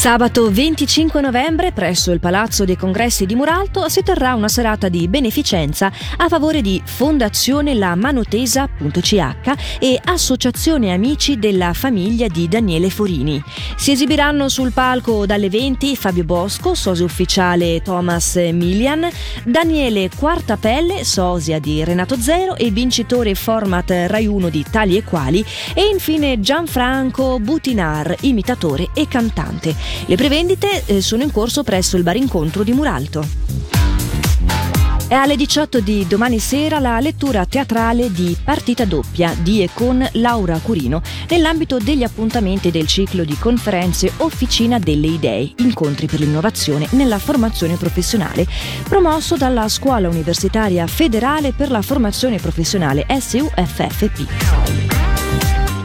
[0.00, 5.06] Sabato 25 novembre presso il Palazzo dei Congressi di Muralto si terrà una serata di
[5.08, 9.22] beneficenza a favore di Fondazione La Manotesa.ch
[9.78, 13.44] e Associazione Amici della famiglia di Daniele Forini.
[13.76, 19.06] Si esibiranno sul palco dalle 20 Fabio Bosco, sosia ufficiale Thomas Milian,
[19.44, 25.44] Daniele Quartapelle, sosia di Renato Zero e vincitore format Rai 1 di Tali e Quali
[25.74, 29.89] e infine Gianfranco Butinar, imitatore e cantante.
[30.06, 33.50] Le prevendite eh, sono in corso presso il bar incontro di Muralto.
[35.10, 40.08] È alle 18 di domani sera la lettura teatrale di Partita doppia di e con
[40.12, 46.86] Laura Curino nell'ambito degli appuntamenti del ciclo di conferenze Officina delle Idee, incontri per l'innovazione
[46.90, 48.46] nella formazione professionale,
[48.88, 54.89] promosso dalla Scuola Universitaria Federale per la Formazione Professionale SUFFP.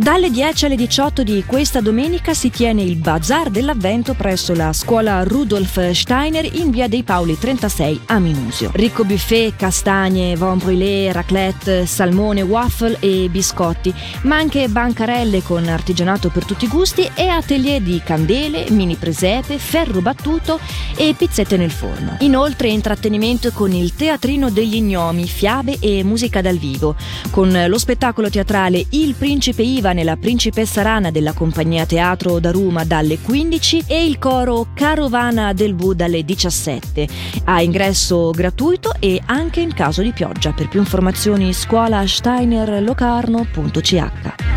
[0.00, 5.22] Dalle 10 alle 18 di questa domenica si tiene il Bazar dell'Avvento presso la scuola
[5.24, 8.70] Rudolf Steiner in via dei Paoli 36 a Minusio.
[8.72, 13.92] Ricco buffet, castagne, von brûlée, raclette, salmone, waffle e biscotti,
[14.22, 19.58] ma anche bancarelle con artigianato per tutti i gusti e atelier di candele, mini presepe,
[19.58, 20.58] ferro battuto
[20.96, 22.16] e pizzette nel forno.
[22.20, 26.96] Inoltre intrattenimento con il teatrino degli gnomi, fiabe e musica dal vivo,
[27.28, 32.84] con lo spettacolo teatrale Il Principe Iva nella Principessa Rana della compagnia teatro da Roma
[32.84, 37.08] dalle 15 e il coro Carovana del Bu dalle 17.
[37.44, 40.52] Ha ingresso gratuito e anche in caso di pioggia.
[40.52, 44.48] Per più informazioni scuola steinerlocarno.ch.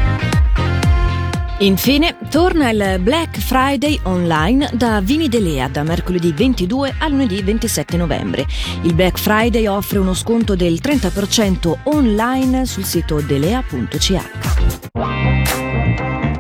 [1.59, 7.95] Infine, torna il Black Friday online da Vini Delea da mercoledì 22 al lunedì 27
[7.95, 8.45] novembre.
[8.81, 14.52] Il Black Friday offre uno sconto del 30% online sul sito delea.ch.